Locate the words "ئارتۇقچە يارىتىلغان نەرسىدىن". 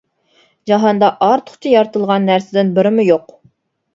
1.25-2.71